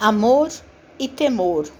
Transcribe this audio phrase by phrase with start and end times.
[0.00, 0.50] Amor
[0.98, 1.70] e temor.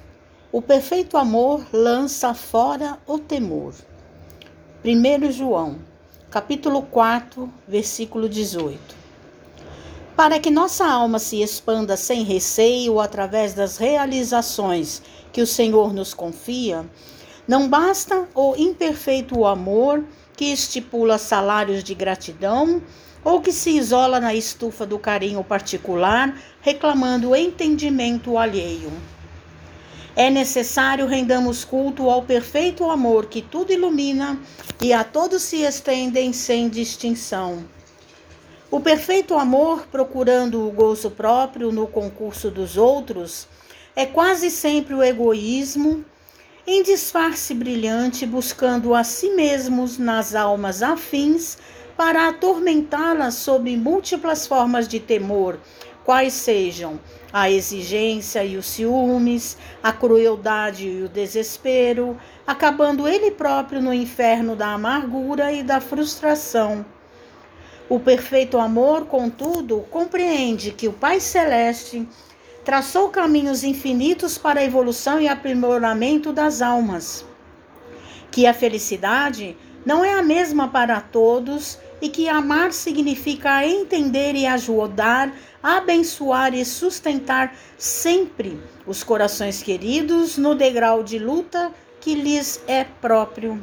[0.53, 3.75] O perfeito amor lança fora o temor.
[4.85, 5.81] 1 João,
[6.31, 8.79] capítulo 4, versículo 18.
[10.17, 15.03] Para que nossa alma se expanda sem receio através das realizações
[15.33, 16.89] que o Senhor nos confia,
[17.49, 20.05] não basta o imperfeito amor
[20.37, 22.83] que estipula salários de gratidão
[23.25, 28.93] ou que se isola na estufa do carinho particular, reclamando entendimento alheio.
[30.17, 34.39] É necessário rendamos culto ao perfeito amor que tudo ilumina
[34.81, 37.65] e a todos se estendem sem distinção.
[38.71, 43.49] O perfeito amor, procurando o gozo próprio no concurso dos outros,
[43.97, 46.05] é quase sempre o egoísmo,
[46.67, 51.59] em disfarce brilhante, buscando a si mesmos nas almas afins
[51.97, 55.59] para atormentá-las sob múltiplas formas de temor,
[56.05, 56.99] quais sejam
[57.33, 64.57] a exigência e os ciúmes, a crueldade e o desespero, acabando ele próprio no inferno
[64.57, 66.85] da amargura e da frustração.
[67.89, 72.09] O perfeito amor, contudo, compreende que o Pai Celeste
[72.65, 77.25] traçou caminhos infinitos para a evolução e aprimoramento das almas,
[78.31, 84.47] que a felicidade não é a mesma para todos e que amar significa entender e
[84.47, 91.71] ajudar, abençoar e sustentar sempre os corações queridos no degrau de luta
[92.01, 93.63] que lhes é próprio.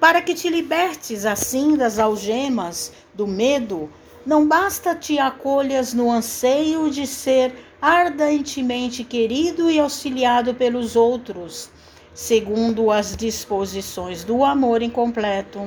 [0.00, 3.90] Para que te libertes assim das algemas do medo,
[4.28, 11.70] não basta te acolhas no anseio de ser ardentemente querido e auxiliado pelos outros,
[12.12, 15.66] segundo as disposições do amor incompleto.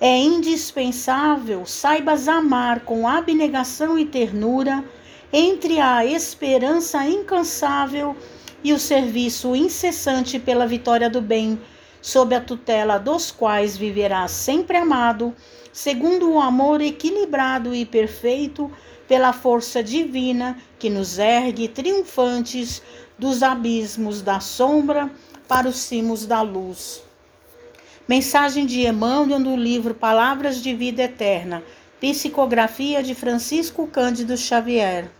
[0.00, 4.82] É indispensável saibas amar com abnegação e ternura
[5.30, 8.16] entre a esperança incansável
[8.64, 11.60] e o serviço incessante pela vitória do bem,
[12.00, 15.34] sob a tutela dos quais viverás sempre amado,
[15.72, 18.70] segundo o amor equilibrado e perfeito
[19.06, 22.82] pela força divina que nos ergue triunfantes
[23.18, 25.10] dos abismos da sombra
[25.46, 27.02] para os cimos da luz.
[28.06, 31.62] Mensagem de Emmanuel no livro Palavras de Vida Eterna,
[32.00, 35.10] psicografia de Francisco Cândido Xavier.